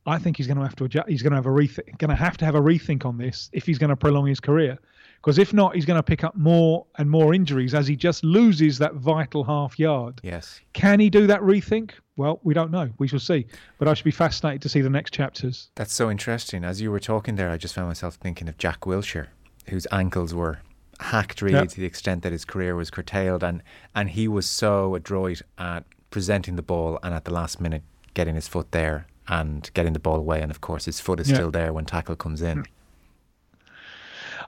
I 0.05 0.17
think 0.17 0.37
he's 0.37 0.47
going 0.47 0.57
to 0.57 0.63
have 0.63 0.75
to 0.77 0.85
adjust. 0.85 1.09
He's 1.09 1.21
going 1.21 1.31
to 1.31 1.37
have 1.37 1.45
a 1.45 1.49
rethink. 1.49 1.97
Going 1.97 2.09
to 2.09 2.15
have 2.15 2.37
to 2.37 2.45
have 2.45 2.55
a 2.55 2.61
rethink 2.61 3.05
on 3.05 3.17
this 3.17 3.49
if 3.53 3.65
he's 3.65 3.77
going 3.77 3.89
to 3.89 3.95
prolong 3.95 4.25
his 4.27 4.39
career, 4.39 4.79
because 5.23 5.37
if 5.37 5.53
not, 5.53 5.73
he's 5.73 5.85
going 5.85 5.97
to 5.97 6.03
pick 6.03 6.23
up 6.25 6.35
more 6.35 6.85
and 6.97 7.09
more 7.09 7.33
injuries 7.33 7.73
as 7.73 7.87
he 7.87 7.95
just 7.95 8.25
loses 8.25 8.77
that 8.79 8.95
vital 8.95 9.43
half 9.45 9.79
yard. 9.79 10.19
Yes. 10.21 10.59
Can 10.73 10.99
he 10.99 11.09
do 11.09 11.25
that 11.27 11.39
rethink? 11.39 11.91
Well, 12.17 12.41
we 12.43 12.53
don't 12.53 12.71
know. 12.71 12.89
We 12.99 13.07
shall 13.07 13.19
see. 13.19 13.45
But 13.79 13.87
I 13.87 13.93
should 13.93 14.03
be 14.03 14.11
fascinated 14.11 14.61
to 14.63 14.69
see 14.69 14.81
the 14.81 14.89
next 14.89 15.13
chapters. 15.13 15.69
That's 15.75 15.93
so 15.93 16.11
interesting. 16.11 16.65
As 16.65 16.81
you 16.81 16.91
were 16.91 16.99
talking 16.99 17.35
there, 17.37 17.49
I 17.49 17.55
just 17.57 17.73
found 17.73 17.87
myself 17.87 18.15
thinking 18.15 18.49
of 18.49 18.57
Jack 18.57 18.81
Wilshere, 18.81 19.27
whose 19.69 19.87
ankles 19.93 20.33
were 20.33 20.59
hacked 20.99 21.41
really 21.41 21.55
Yeah. 21.57 21.65
to 21.65 21.79
the 21.79 21.85
extent 21.85 22.21
that 22.23 22.31
his 22.33 22.43
career 22.45 22.75
was 22.75 22.91
curtailed, 22.91 23.43
and 23.43 23.63
and 23.95 24.09
he 24.09 24.27
was 24.27 24.45
so 24.47 24.93
adroit 24.93 25.41
at 25.57 25.85
presenting 26.11 26.55
the 26.57 26.61
ball 26.61 26.99
and 27.01 27.15
at 27.15 27.23
the 27.25 27.33
last 27.33 27.59
minute 27.61 27.81
getting 28.13 28.35
his 28.35 28.47
foot 28.47 28.71
there 28.71 29.07
and 29.27 29.71
getting 29.73 29.93
the 29.93 29.99
ball 29.99 30.17
away, 30.17 30.41
and 30.41 30.51
of 30.51 30.59
course 30.61 30.83
his 30.85 30.99
foot 30.99 31.19
is 31.21 31.29
Yeah. 31.29 31.35
still 31.37 31.51
there 31.51 31.71
when 31.73 31.85
tackle 31.85 32.15
comes 32.17 32.41
in. 32.41 32.59
Mm. 32.59 32.65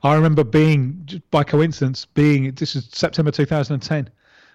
I 0.06 0.14
remember 0.14 0.44
being, 0.44 1.24
by 1.32 1.44
coincidence, 1.44 2.06
being 2.06 2.52
this 2.52 2.76
is 2.76 2.88
September 2.92 3.32
2010 3.32 4.12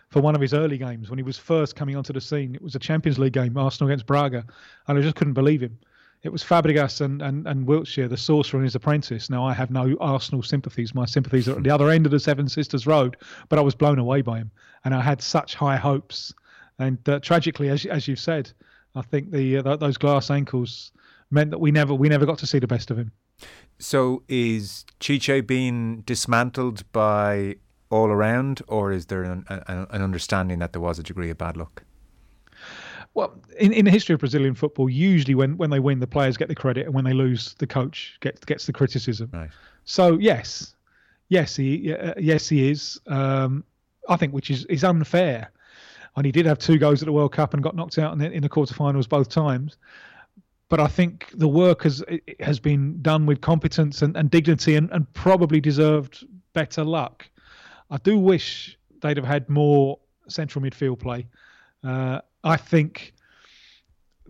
for 0.09 0.23
one 0.23 0.37
of 0.37 0.41
his 0.41 0.55
early 0.55 0.79
games 0.79 1.11
when 1.11 1.19
he 1.19 1.25
was 1.25 1.39
first 1.39 1.75
coming 1.75 1.97
onto 1.97 2.13
the 2.13 2.21
scene. 2.21 2.55
It 2.55 2.63
was 2.63 2.77
a 2.77 2.79
Champions 2.79 3.19
League 3.19 3.33
game, 3.33 3.57
Arsenal 3.57 3.91
against 3.91 4.07
Braga, 4.07 4.45
and 4.87 4.97
I 4.97 5.01
just 5.01 5.17
couldn't 5.17 5.33
believe 5.33 5.61
him. 5.61 5.77
It 6.23 6.31
was 6.31 6.45
Fabregas 6.45 7.01
and, 7.01 7.21
and, 7.21 7.49
and 7.49 7.67
Wilshere, 7.67 8.09
the 8.09 8.17
sorcerer 8.17 8.59
and 8.59 8.65
his 8.65 8.77
apprentice. 8.77 9.29
Now, 9.29 9.45
I 9.45 9.53
have 9.53 9.73
no 9.73 9.97
Arsenal 9.99 10.45
sympathies. 10.45 10.95
My 10.95 11.05
sympathies 11.05 11.49
are 11.49 11.57
at 11.57 11.65
the 11.65 11.71
other 11.71 11.91
end 11.91 12.07
of 12.07 12.13
the 12.13 12.21
Seven 12.21 12.49
Sisters 12.49 12.87
Road, 12.87 13.17
but 13.49 13.59
I 13.59 13.63
was 13.63 13.75
blown 13.75 13.99
away 13.99 14.23
by 14.23 14.39
him, 14.39 14.53
and 14.85 14.95
I 14.95 15.01
had 15.01 15.21
such 15.21 15.57
high 15.57 15.79
hopes. 15.79 16.33
And 16.79 16.97
uh, 17.09 17.19
tragically, 17.19 17.71
as, 17.71 17.87
as 17.87 18.07
you've 18.07 18.21
said, 18.21 18.53
I 18.95 19.03
think 19.03 19.33
the 19.33 19.57
uh, 19.57 19.63
th- 19.65 19.81
those 19.81 19.99
glass 19.99 20.31
ankles 20.31 20.93
meant 21.33 21.51
that 21.51 21.59
we 21.59 21.73
never 21.73 21.93
we 21.93 22.09
never 22.09 22.25
got 22.25 22.39
to 22.39 22.47
see 22.47 22.61
the 22.61 22.69
best 22.69 22.93
of 22.93 22.99
him. 22.99 23.11
So 23.79 24.23
is 24.29 24.85
Tite 24.99 25.47
being 25.47 26.03
dismantled 26.03 26.91
by 26.93 27.57
all 27.91 28.09
around, 28.09 28.63
or 28.69 28.93
is 28.93 29.07
there 29.07 29.25
an, 29.25 29.45
an, 29.49 29.87
an 29.91 30.03
understanding 30.03 30.59
that 30.61 30.73
there 30.73 30.83
was 30.83 30.99
a 30.99 31.03
degree 31.03 31.31
of 31.31 31.39
bad 31.39 31.57
luck? 31.57 31.83
Well, 33.15 33.35
in, 33.59 33.73
in 33.73 33.85
the 33.85 33.91
history 33.91 34.15
of 34.15 34.21
Brazilian 34.21 34.55
football, 34.55 34.89
usually 34.89 35.35
when, 35.35 35.57
when 35.57 35.71
they 35.71 35.81
win, 35.81 35.99
the 35.99 36.07
players 36.07 36.37
get 36.37 36.49
the 36.49 36.55
credit, 36.55 36.87
and 36.87 36.95
when 36.95 37.05
they 37.05 37.13
lose, 37.13 37.55
the 37.59 37.67
coach 37.67 38.17
gets 38.21 38.45
gets 38.45 38.67
the 38.67 38.73
criticism. 38.73 39.31
Right. 39.33 39.51
So 39.85 40.19
yes, 40.19 40.77
yes 41.29 41.57
he 41.57 41.93
uh, 41.93 42.15
yes 42.19 42.49
he 42.49 42.71
is. 42.71 43.01
Um, 43.09 43.65
I 44.09 44.17
think 44.17 44.33
which 44.33 44.51
is 44.51 44.65
is 44.67 44.85
unfair. 44.85 45.51
And 46.17 46.27
he 46.27 46.33
did 46.33 46.47
have 46.47 46.59
two 46.59 46.79
goes 46.79 47.03
at 47.03 47.07
the 47.07 47.13
World 47.13 47.33
Cup 47.33 47.55
and 47.55 47.63
got 47.63 47.77
knocked 47.77 47.99
out 47.99 48.13
in 48.13 48.19
the, 48.19 48.31
in 48.31 48.43
the 48.43 48.49
quarterfinals 48.49 49.09
both 49.09 49.29
times. 49.29 49.77
But 50.71 50.81
I 50.81 50.87
think 50.87 51.27
the 51.35 51.49
work 51.49 51.83
has 51.83 52.03
has 52.39 52.59
been 52.59 53.03
done 53.03 53.27
with 53.27 53.43
competence 53.43 54.01
and, 54.01 54.17
and 54.17 54.31
dignity 54.31 54.77
and, 54.77 54.91
and 54.93 55.13
probably 55.13 55.61
deserved 55.61 56.25
better 56.55 56.85
luck. 56.85 57.29
I 57.91 57.99
do 57.99 58.19
wish 58.19 58.79
they'd 59.03 59.17
have 59.17 59.27
had 59.27 59.49
more 59.49 59.99
central 60.29 60.65
midfield 60.65 61.01
play. 61.01 61.27
Uh, 61.83 62.21
I 62.45 62.57
think 62.57 63.15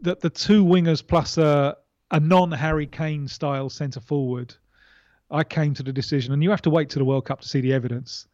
that 0.01 0.21
the 0.21 0.31
two 0.31 0.65
wingers 0.65 1.07
plus 1.07 1.37
a, 1.37 1.77
a 2.11 2.19
non 2.21 2.51
Harry 2.51 2.87
Kane 2.87 3.29
style 3.29 3.69
centre 3.69 4.01
forward, 4.01 4.55
I 5.31 5.45
came 5.45 5.75
to 5.75 5.83
the 5.83 5.93
decision, 5.93 6.33
and 6.33 6.43
you 6.43 6.51
have 6.51 6.63
to 6.63 6.71
wait 6.71 6.89
to 6.91 6.99
the 6.99 7.05
World 7.05 7.27
Cup 7.27 7.43
to 7.43 7.49
see 7.49 7.61
the 7.61 7.73
evidence, 7.73 8.27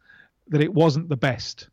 that 0.47 0.61
it 0.61 0.73
wasn't 0.73 1.09
the 1.09 1.17
best. 1.17 1.69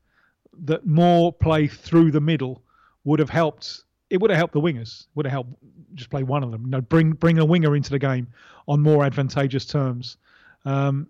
That 0.65 0.87
more 0.87 1.33
play 1.33 1.69
through 1.69 2.11
the 2.11 2.21
middle 2.21 2.63
would 3.05 3.21
have 3.21 3.31
helped. 3.31 3.84
It 4.15 4.21
would 4.21 4.31
have 4.31 4.39
helped 4.39 4.55
the 4.55 4.61
wingers. 4.61 5.09
Would 5.17 5.27
have 5.27 5.33
helped 5.33 5.55
just 5.95 6.09
play 6.09 6.23
one 6.23 6.45
of 6.45 6.53
them. 6.53 6.67
You 6.67 6.71
know, 6.71 6.81
bring 6.81 7.11
bring 7.15 7.41
a 7.41 7.45
winger 7.45 7.75
into 7.75 7.91
the 7.91 7.99
game 7.99 8.29
on 8.69 8.81
more 8.81 9.05
advantageous 9.05 9.67
terms. 9.67 10.17
Um, 10.65 11.09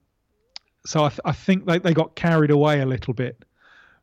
so 0.86 1.04
I, 1.04 1.08
th- 1.10 1.20
I 1.24 1.32
think 1.32 1.66
they, 1.66 1.78
they 1.78 1.92
got 1.92 2.14
carried 2.14 2.50
away 2.50 2.80
a 2.80 2.86
little 2.86 3.12
bit 3.12 3.44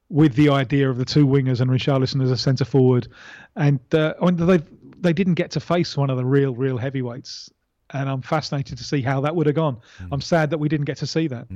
with 0.10 0.36
the 0.36 0.50
idea 0.50 0.88
of 0.88 0.98
the 1.00 1.05
two 1.05 1.25
wingers 1.25 1.62
and 1.62 1.72
Richarlison 1.72 2.22
as 2.22 2.29
a 2.29 2.38
centre 2.38 2.65
forward, 2.65 3.08
and 3.55 3.79
uh, 3.93 4.13
I 4.22 4.25
mean, 4.25 4.36
they 4.46 4.60
they 5.00 5.13
didn't 5.13 5.34
get 5.36 5.51
to 5.51 5.60
face 5.60 5.98
one 5.98 6.12
of 6.12 6.17
the 6.17 6.25
real 6.25 6.53
real 6.53 6.77
heavyweights, 6.77 7.50
and 7.89 8.08
I'm 8.08 8.22
fascinated 8.22 8.77
to 8.77 8.84
see 8.84 9.01
how 9.01 9.22
that 9.22 9.36
would 9.36 9.48
have 9.48 9.55
gone. 9.55 9.79
I'm 10.12 10.22
sad 10.22 10.51
that 10.51 10.60
we 10.60 10.70
didn't 10.70 10.86
get 10.86 10.98
to 10.98 11.08
see 11.08 11.27
that. 11.27 11.50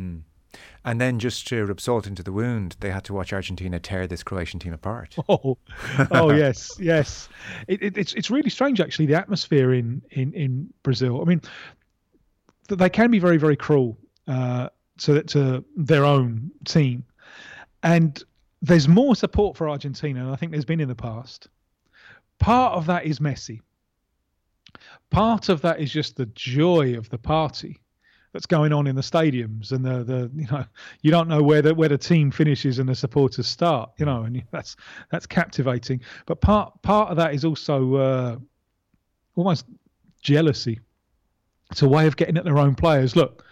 And 0.84 1.02
then 1.02 1.18
just 1.20 1.48
to 1.48 1.66
rub 1.66 1.82
salt 1.82 2.06
into 2.06 2.22
the 2.22 2.32
wound, 2.32 2.78
they 2.80 2.92
had 2.92 3.04
to 3.06 3.14
watch 3.14 3.34
Argentina 3.34 3.80
tear 3.80 4.06
this 4.08 4.24
Croatian 4.24 4.60
team 4.60 4.74
apart. 4.74 5.16
Oh, 5.28 5.58
oh 6.12 6.32
yes, 6.32 6.78
yes. 6.80 7.30
It, 7.68 7.82
it, 7.82 7.98
it's 7.98 8.14
it's 8.14 8.30
really 8.30 8.50
strange 8.50 8.80
actually 8.80 9.08
the 9.08 9.16
atmosphere 9.16 9.74
in 9.74 10.02
in 10.12 10.34
in 10.34 10.74
Brazil. 10.84 11.22
I 11.22 11.26
mean, 11.26 11.42
they 12.68 12.90
can 12.90 13.10
be 13.10 13.20
very 13.20 13.38
very 13.38 13.56
cruel 13.56 13.98
uh, 14.28 14.70
to 15.00 15.24
to 15.24 15.66
their 15.76 16.06
own 16.06 16.52
team, 16.66 17.04
and 17.82 18.24
there's 18.62 18.88
more 18.88 19.16
support 19.16 19.58
for 19.58 19.68
Argentina 19.68 20.24
than 20.24 20.32
I 20.32 20.36
think 20.36 20.52
there's 20.52 20.66
been 20.66 20.80
in 20.80 20.88
the 20.88 20.96
past. 20.96 21.48
Part 22.38 22.74
of 22.74 22.86
that 22.86 23.06
is 23.06 23.20
Messi. 23.20 23.62
Part 25.10 25.50
of 25.50 25.62
that 25.62 25.80
is 25.80 25.92
just 25.92 26.18
the 26.18 26.26
joy 26.28 26.96
of 26.98 27.10
the 27.10 27.18
party 27.18 27.80
that's 28.36 28.46
going 28.46 28.74
on 28.74 28.86
in 28.86 28.98
the 28.98 29.02
stadiums 29.02 29.72
and 29.72 29.86
the 29.86 30.04
the 30.04 30.30
you 30.36 30.46
know 30.52 30.66
you 31.02 31.10
don't 31.10 31.30
know 31.30 31.42
where 31.42 31.62
the 31.62 31.74
where 31.74 31.88
the 31.88 31.98
team 31.98 32.30
finishes 32.30 32.80
and 32.80 32.90
the 32.90 32.94
supporters 32.94 33.48
start 33.48 33.90
you 33.96 34.06
know 34.06 34.24
and 34.24 34.44
that's 34.52 34.76
that's 35.10 35.26
captivating. 35.26 36.02
But 36.26 36.42
part 36.42 36.82
part 36.82 37.12
of 37.12 37.16
that 37.16 37.34
is 37.34 37.46
also 37.46 37.96
uh, 37.96 38.38
almost 39.38 39.68
jealousy. 40.22 40.82
It's 41.72 41.82
a 41.82 41.88
way 41.88 42.08
of 42.08 42.18
getting 42.18 42.36
at 42.36 42.44
their 42.44 42.58
own 42.58 42.76
players. 42.76 43.16
Look 43.16 43.46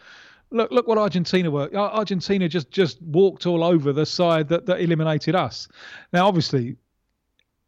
look 0.51 0.69
look 0.69 0.85
what 0.85 0.97
Argentina 0.97 1.49
were. 1.49 1.69
Ar- 1.73 1.91
Argentina 1.91 2.49
just 2.49 2.69
just 2.69 3.01
walked 3.01 3.45
all 3.45 3.63
over 3.63 3.93
the 3.93 4.05
side 4.05 4.49
that 4.49 4.65
that 4.65 4.81
eliminated 4.81 5.33
us. 5.33 5.69
Now 6.11 6.27
obviously 6.27 6.75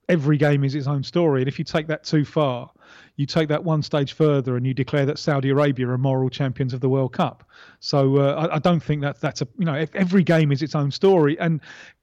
every 0.10 0.38
game 0.38 0.66
is 0.66 0.76
its 0.76 0.86
own 0.86 1.02
story. 1.02 1.44
And 1.44 1.48
if 1.48 1.60
you 1.60 1.64
take 1.64 1.88
that 1.88 2.04
too 2.04 2.26
far 2.26 2.70
you 3.18 3.25
take 3.25 3.48
that 3.50 3.63
one 3.63 3.82
stage 3.82 4.13
further 4.13 4.58
and 4.58 4.65
you 4.68 4.74
declare 4.74 5.06
that 5.06 5.18
Saudi 5.20 5.50
Arabia 5.50 5.88
are 5.89 5.98
moral 5.98 6.30
champions 6.30 6.74
of 6.74 6.82
the 6.82 6.89
World 6.89 7.13
Cup. 7.13 7.44
So 7.80 8.18
uh, 8.18 8.48
I, 8.51 8.56
I 8.56 8.60
don't 8.60 8.82
think 8.84 9.01
that 9.01 9.20
that's 9.22 9.42
a 9.42 9.48
you 9.58 9.65
know 9.65 9.75
if 9.75 9.94
every 9.96 10.24
game 10.24 10.51
is 10.51 10.62
its 10.62 10.75
own 10.75 10.92
story 10.92 11.39
and 11.39 11.62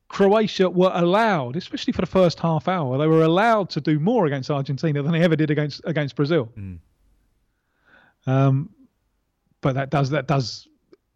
Croatia 0.08 0.68
were 0.68 0.90
allowed, 0.94 1.56
especially 1.56 1.92
for 1.94 2.02
the 2.02 2.06
first 2.06 2.38
half 2.38 2.68
hour, 2.68 2.98
they 2.98 3.06
were 3.06 3.22
allowed 3.22 3.70
to 3.70 3.80
do 3.80 3.98
more 3.98 4.26
against 4.26 4.50
Argentina 4.50 5.02
than 5.02 5.12
they 5.12 5.22
ever 5.22 5.36
did 5.36 5.50
against 5.50 5.80
against 5.84 6.16
Brazil. 6.16 6.50
Um, 8.26 8.70
but 9.60 9.74
that 9.74 9.90
does 9.90 10.10
that 10.10 10.26
does 10.26 10.68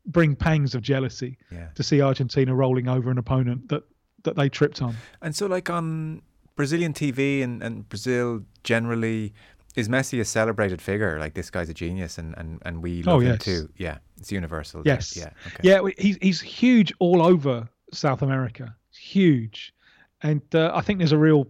bring 0.07 0.37
pangs 0.37 0.75
of 0.75 0.83
jealousy 0.83 1.37
Yeah. 1.51 1.69
to 1.75 1.83
see 1.83 2.01
Argentina 2.01 2.55
rolling 2.55 2.89
over 2.89 3.11
an 3.11 3.19
opponent 3.19 3.69
that 3.69 3.83
that 4.25 4.37
they 4.37 4.49
tripped 4.49 4.83
on. 4.83 4.97
And 5.23 5.35
so, 5.37 5.47
like 5.47 5.71
on 5.71 6.23
Brazilian 6.57 6.93
TV 6.93 7.43
and, 7.43 7.63
and 7.63 7.89
Brazil 7.89 8.43
generally, 8.65 9.35
is 9.77 9.89
Messi 9.89 10.21
a 10.21 10.25
celebrated 10.25 10.81
figure? 10.83 11.19
Like 11.21 11.35
this 11.35 11.51
guy's 11.51 11.69
a 11.69 11.75
genius, 11.75 12.19
and, 12.19 12.35
and, 12.37 12.61
and 12.65 12.83
we 12.83 13.03
love 13.03 13.17
Oh, 13.17 13.21
him 13.21 13.39
too. 13.39 13.69
Yeah, 13.77 13.99
it's 14.19 14.33
universal. 14.33 14.83
Yes. 14.85 15.17
Yeah. 15.17 15.31
Okay. 15.47 15.57
Yeah, 15.63 15.81
he's 15.99 16.17
he's 16.21 16.41
huge 16.41 16.93
all 16.99 17.23
over 17.23 17.69
South 17.93 18.23
America. 18.23 18.75
Huge, 18.91 19.75
and 20.23 20.43
uh, 20.55 20.73
I 20.75 20.81
think 20.81 20.99
there's 20.99 21.13
a 21.13 21.19
real. 21.19 21.47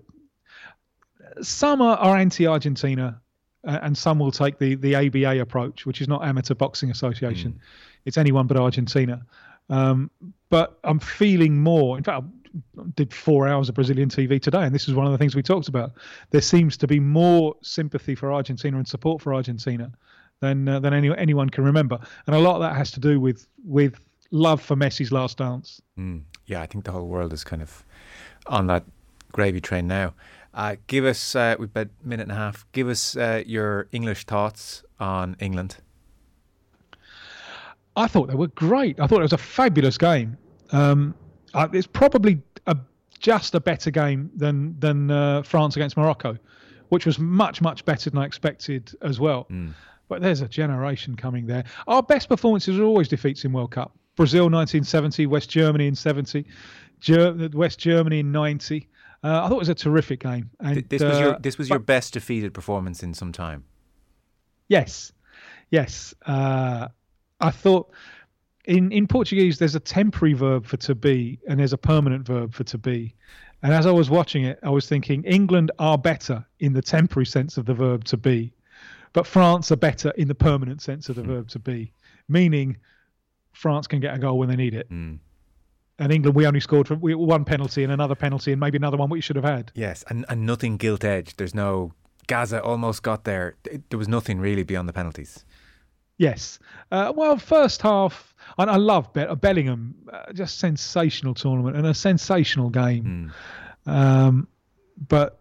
Some 1.43 1.83
are, 1.83 1.97
are 1.99 2.17
anti-Argentina, 2.17 3.21
uh, 3.67 3.79
and 3.83 3.97
some 3.97 4.19
will 4.19 4.33
take 4.33 4.59
the 4.59 4.75
the 4.75 4.95
ABA 4.97 5.41
approach, 5.41 5.87
which 5.87 6.01
is 6.01 6.09
not 6.09 6.25
Amateur 6.25 6.55
Boxing 6.55 6.91
Association. 6.91 7.61
It's 8.05 8.19
anyone 8.19 8.47
but 8.47 8.57
Argentina. 8.57 9.25
Um, 9.69 10.11
but 10.49 10.79
I'm 10.85 11.01
feeling 11.01 11.61
more. 11.61 11.99
In 11.99 12.05
fact, 12.05 12.25
did 12.95 13.13
four 13.13 13.49
hours 13.49 13.69
of 13.69 13.75
Brazilian 13.75 14.09
TV 14.09 14.41
today, 14.41 14.63
and 14.63 14.75
this 14.75 14.89
is 14.89 14.95
one 14.95 15.07
of 15.07 15.13
the 15.13 15.19
things 15.19 15.35
we 15.35 15.43
talked 15.43 15.69
about. 15.69 15.93
There 16.31 16.41
seems 16.41 16.77
to 16.79 16.87
be 16.87 17.01
more 17.01 17.55
sympathy 17.63 18.15
for 18.15 18.33
Argentina 18.33 18.77
and 18.77 18.87
support 18.87 19.23
for 19.23 19.35
Argentina 19.35 19.91
than 20.41 20.69
uh, 20.69 20.81
than 20.81 20.93
any, 20.95 21.17
anyone 21.17 21.51
can 21.51 21.65
remember, 21.65 21.99
and 22.27 22.37
a 22.37 22.39
lot 22.39 22.57
of 22.57 22.63
that 22.63 22.77
has 22.77 22.91
to 22.93 23.01
do 23.01 23.21
with 23.21 23.47
with 23.65 23.99
love 24.31 24.61
for 24.61 24.77
Messi's 24.77 25.13
last 25.13 25.39
dance. 25.39 25.81
Mm. 25.99 26.23
Yeah, 26.47 26.61
I 26.61 26.67
think 26.67 26.85
the 26.85 26.93
whole 26.93 27.07
world 27.07 27.33
is 27.33 27.45
kind 27.45 27.63
of 27.63 27.85
on 28.47 28.67
that 28.69 28.85
gravy 29.33 29.61
train 29.61 29.87
now. 29.87 30.15
Uh, 30.55 30.77
give 30.87 31.05
us, 31.05 31.37
uh, 31.37 31.55
we've 31.59 31.69
about 31.69 31.89
a 32.03 32.09
minute 32.09 32.23
and 32.23 32.33
a 32.33 32.37
half. 32.37 32.65
Give 32.73 32.89
us 32.89 33.17
uh, 33.17 33.43
your 33.47 33.89
English 33.93 34.25
thoughts 34.25 34.83
on 34.99 35.37
England. 35.39 35.77
I 37.95 38.07
thought 38.07 38.29
they 38.29 38.35
were 38.35 38.49
great. 38.49 38.99
I 38.99 39.07
thought 39.07 39.19
it 39.21 39.23
was 39.23 39.33
a 39.33 39.39
fabulous 39.39 39.99
game. 39.99 40.39
Um, 40.73 41.15
uh, 41.57 41.69
it's 41.73 41.87
probably 41.87 42.43
a, 42.67 42.77
just 43.19 43.55
a 43.55 43.61
better 43.61 43.91
game 43.91 44.31
than 44.37 44.79
than 44.79 45.11
uh, 45.11 45.43
France 45.43 45.77
against 45.77 45.97
Morocco, 45.97 46.37
which 46.91 47.07
was 47.07 47.19
much 47.19 47.61
much 47.63 47.85
better 47.85 48.11
than 48.11 48.19
I 48.19 48.25
expected 48.27 48.93
as 49.03 49.19
well. 49.19 49.49
But 50.09 50.23
there's 50.23 50.41
a 50.41 50.49
generation 50.49 51.17
coming 51.17 51.47
there. 51.47 51.65
Our 51.89 52.03
best 52.03 52.29
performances 52.29 52.79
are 52.79 52.85
always 52.85 53.09
defeats 53.09 53.45
in 53.45 53.53
World 53.53 53.73
Cup. 53.73 53.97
Brazil 54.15 54.45
1970, 54.45 55.27
West 55.27 55.51
Germany 55.51 55.89
in 55.89 55.95
70, 55.97 56.47
Ger- 57.01 57.51
West 57.53 57.79
Germany 57.81 58.21
in 58.21 58.31
90. 58.33 58.89
Uh, 59.25 59.43
I 59.45 59.49
thought 59.49 59.57
it 59.57 59.59
was 59.59 59.69
a 59.69 59.75
terrific 59.75 60.21
game. 60.21 60.49
And 60.61 60.89
this 60.89 61.03
was 61.03 61.19
your 61.19 61.35
uh, 61.35 61.39
this 61.41 61.59
was 61.59 61.69
but- 61.69 61.75
your 61.75 61.81
best 61.81 62.13
defeated 62.15 62.55
performance 62.55 63.03
in 63.03 63.15
some 63.15 63.33
time. 63.33 63.65
Yes, 64.69 65.13
yes. 65.71 66.15
Uh, 66.25 66.89
I 67.41 67.51
thought 67.51 67.91
in 68.67 68.93
in 68.93 69.07
Portuguese 69.07 69.59
there's 69.59 69.75
a 69.75 69.81
temporary 69.81 70.35
verb 70.35 70.67
for 70.67 70.77
to 70.77 70.95
be 70.95 71.39
and 71.49 71.61
there's 71.61 71.73
a 71.73 71.79
permanent 71.79 72.27
verb 72.27 72.53
for 72.53 72.65
to 72.65 72.79
be. 72.79 73.15
And 73.63 73.73
as 73.73 73.87
I 73.87 73.91
was 73.91 74.11
watching 74.11 74.45
it, 74.45 74.59
I 74.63 74.71
was 74.71 74.87
thinking 74.87 75.25
England 75.25 75.71
are 75.79 75.97
better 75.97 76.45
in 76.61 76.73
the 76.73 76.83
temporary 76.83 77.27
sense 77.27 77.57
of 77.57 77.65
the 77.65 77.75
verb 77.75 78.05
to 78.05 78.17
be, 78.17 78.53
but 79.13 79.27
France 79.27 79.73
are 79.73 79.77
better 79.77 80.11
in 80.11 80.29
the 80.29 80.35
permanent 80.35 80.83
sense 80.83 81.09
of 81.09 81.17
the 81.17 81.23
hmm. 81.23 81.33
verb 81.33 81.49
to 81.49 81.59
be, 81.59 81.93
meaning 82.29 82.77
France 83.53 83.87
can 83.87 84.01
get 84.01 84.15
a 84.15 84.19
goal 84.19 84.39
when 84.39 84.49
they 84.49 84.57
need 84.57 84.75
it. 84.75 84.87
Hmm. 84.89 85.15
And 85.99 86.13
England, 86.13 86.37
we 86.37 86.47
only 86.47 86.61
scored 86.61 86.91
we, 86.91 87.15
one 87.15 87.47
penalty 87.47 87.83
and 87.83 87.91
another 87.91 88.15
penalty 88.15 88.53
and 88.53 88.61
maybe 88.61 88.77
another 88.77 88.99
one 88.99 89.09
we 89.09 89.23
should 89.23 89.37
have 89.37 89.47
had. 89.47 89.73
Yes, 89.75 90.05
and, 90.11 90.27
and 90.29 90.45
nothing 90.45 90.77
gilt 90.77 91.05
edged. 91.05 91.39
There's 91.39 91.55
no 91.55 91.93
Gaza 92.27 92.63
almost 92.63 93.03
got 93.03 93.25
there. 93.25 93.57
There 93.89 93.99
was 93.99 94.09
nothing 94.09 94.39
really 94.39 94.63
beyond 94.63 94.89
the 94.89 94.93
penalties. 94.93 95.45
Yes. 96.19 96.59
Uh, 96.91 97.13
well, 97.15 97.37
first 97.37 97.83
half, 97.83 98.35
and 98.59 98.71
I 98.71 98.77
love 98.77 99.13
Be- 99.13 99.27
Bellingham, 99.41 99.95
uh, 100.13 100.33
just 100.33 100.59
sensational 100.59 101.35
tournament 101.35 101.77
and 101.77 101.87
a 101.87 101.95
sensational 101.95 102.71
game. 102.71 103.33
Um, 103.87 104.49
but 105.09 105.41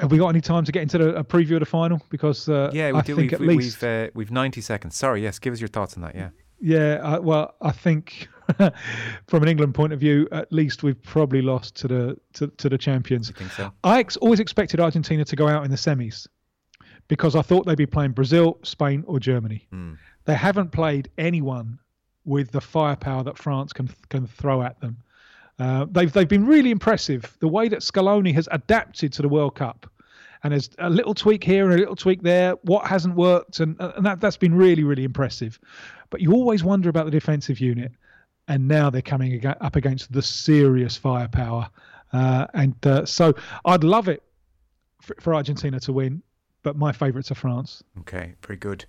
have 0.00 0.10
we 0.10 0.18
got 0.18 0.28
any 0.28 0.40
time 0.40 0.64
to 0.64 0.72
get 0.72 0.82
into 0.82 0.98
the, 0.98 1.14
a 1.16 1.24
preview 1.24 1.54
of 1.54 1.60
the 1.60 1.66
final? 1.66 2.00
Because 2.10 2.48
uh, 2.48 2.70
Yeah, 2.74 2.92
we 2.92 2.98
I 2.98 3.02
do. 3.02 3.16
think 3.16 3.30
We've, 3.32 3.40
at 3.40 3.46
least, 3.46 3.82
we've 3.82 3.90
uh, 3.90 4.10
we've 4.14 4.30
90 4.30 4.60
seconds. 4.60 4.96
Sorry, 4.96 5.22
yes. 5.22 5.38
Give 5.38 5.52
us 5.52 5.60
your 5.60 5.68
thoughts 5.68 5.94
on 5.96 6.02
that. 6.02 6.14
Yeah. 6.14 6.30
yeah. 6.60 6.94
Uh, 7.02 7.20
well, 7.20 7.54
I 7.62 7.70
think 7.72 8.28
from 8.58 9.42
an 9.42 9.48
England 9.48 9.74
point 9.74 9.92
of 9.92 10.00
view, 10.00 10.28
at 10.32 10.52
least 10.52 10.82
we've 10.82 11.00
probably 11.02 11.40
lost 11.40 11.76
to 11.76 11.88
the 11.88 12.16
to, 12.34 12.48
to 12.48 12.68
the 12.68 12.76
champions. 12.76 13.30
think 13.30 13.50
so? 13.52 13.70
I 13.84 14.00
ex- 14.00 14.16
always 14.18 14.40
expected 14.40 14.80
Argentina 14.80 15.24
to 15.24 15.36
go 15.36 15.48
out 15.48 15.64
in 15.64 15.70
the 15.70 15.76
semis 15.78 16.26
because 17.08 17.36
I 17.36 17.42
thought 17.42 17.66
they'd 17.66 17.76
be 17.76 17.86
playing 17.86 18.12
Brazil, 18.12 18.58
Spain, 18.62 19.04
or 19.06 19.20
Germany. 19.20 19.66
They 20.24 20.34
haven't 20.34 20.72
played 20.72 21.10
anyone 21.18 21.78
with 22.24 22.50
the 22.50 22.60
firepower 22.60 23.22
that 23.24 23.36
France 23.36 23.72
can 23.72 23.88
can 24.08 24.26
throw 24.26 24.62
at 24.62 24.80
them. 24.80 24.96
Uh, 25.58 25.86
they've 25.90 26.12
they've 26.12 26.28
been 26.28 26.46
really 26.46 26.70
impressive. 26.70 27.36
The 27.40 27.48
way 27.48 27.68
that 27.68 27.80
Scaloni 27.80 28.32
has 28.34 28.48
adapted 28.50 29.12
to 29.14 29.22
the 29.22 29.28
World 29.28 29.54
Cup, 29.54 29.90
and 30.42 30.52
there's 30.52 30.70
a 30.78 30.90
little 30.90 31.14
tweak 31.14 31.44
here 31.44 31.64
and 31.64 31.74
a 31.74 31.78
little 31.78 31.96
tweak 31.96 32.22
there. 32.22 32.52
What 32.62 32.86
hasn't 32.86 33.14
worked, 33.14 33.60
and 33.60 33.76
and 33.80 34.04
that 34.06 34.20
that's 34.20 34.36
been 34.38 34.54
really 34.54 34.84
really 34.84 35.04
impressive. 35.04 35.60
But 36.10 36.20
you 36.20 36.32
always 36.32 36.64
wonder 36.64 36.88
about 36.88 37.04
the 37.04 37.10
defensive 37.10 37.60
unit, 37.60 37.92
and 38.48 38.66
now 38.66 38.90
they're 38.90 39.02
coming 39.02 39.44
up 39.46 39.76
against 39.76 40.12
the 40.12 40.22
serious 40.22 40.96
firepower. 40.96 41.68
Uh, 42.12 42.46
and 42.54 42.86
uh, 42.86 43.04
so 43.04 43.34
I'd 43.64 43.82
love 43.82 44.08
it 44.08 44.22
for, 45.02 45.16
for 45.20 45.34
Argentina 45.34 45.80
to 45.80 45.92
win, 45.92 46.22
but 46.64 46.76
my 46.76 46.90
favourites 46.90 47.30
are 47.30 47.36
France. 47.36 47.84
Okay, 48.00 48.34
very 48.44 48.56
good. 48.56 48.86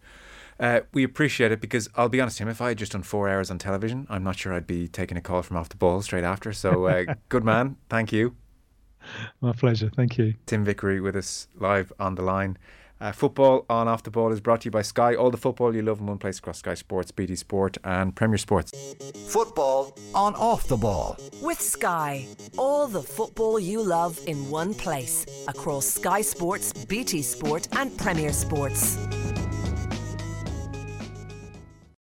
Uh, 0.60 0.79
we 0.94 1.03
appreciate 1.03 1.51
it 1.51 1.62
because 1.62 1.89
I'll 1.96 2.10
be 2.10 2.20
honest, 2.20 2.39
Tim. 2.39 2.48
If 2.48 2.62
I 2.62 2.70
had 2.70 2.77
just 2.77 2.94
done 2.94 3.03
four 3.03 3.29
hours 3.29 3.51
on 3.51 3.60
television, 3.60 4.08
I'm 4.10 4.24
not 4.24 4.38
sure 4.38 4.53
I'd 4.53 4.65
be 4.65 4.88
taking 4.88 5.17
a 5.17 5.22
call 5.22 5.44
from 5.44 5.58
off 5.58 5.70
the 5.70 5.75
ball 5.75 6.01
straight 6.01 6.24
after. 6.24 6.53
So, 6.53 6.86
uh, 6.86 7.15
good 7.29 7.44
man. 7.44 7.75
Thank 7.89 8.12
you. 8.12 8.36
My 9.41 9.51
pleasure. 9.51 9.91
Thank 9.96 10.17
you. 10.17 10.34
Tim 10.48 10.65
Vickery 10.65 11.00
with 11.00 11.15
us 11.15 11.48
live 11.60 11.94
on 12.00 12.15
the 12.15 12.24
line. 12.24 12.58
Uh, 13.02 13.12
football 13.12 13.66
on 13.70 13.88
off 13.88 14.04
the 14.04 14.12
ball 14.12 14.32
is 14.32 14.40
brought 14.40 14.62
to 14.62 14.66
you 14.68 14.72
by 14.72 14.82
Sky. 14.82 15.16
All 15.16 15.30
the 15.30 15.38
football 15.38 15.75
you 15.75 15.82
love 15.82 16.00
in 16.00 16.08
one 16.08 16.18
place 16.18 16.40
across 16.40 16.60
Sky 16.60 16.75
Sports, 16.75 17.12
BT 17.12 17.36
Sport, 17.36 17.78
and 17.84 18.16
Premier 18.16 18.38
Sports. 18.38 18.72
Football 19.28 19.98
on 20.14 20.34
off 20.36 20.68
the 20.68 20.78
ball. 20.78 21.18
With 21.42 21.60
Sky, 21.60 22.25
all 22.58 22.88
the 22.88 23.04
football 23.04 23.60
you 23.60 23.84
love 23.84 24.20
in 24.28 24.50
one 24.50 24.74
place 24.74 25.25
across 25.48 25.86
Sky 25.86 26.22
Sports, 26.22 26.72
BT 26.86 27.22
Sport, 27.22 27.68
and 27.74 27.96
Premier 27.98 28.32
Sports. 28.32 28.98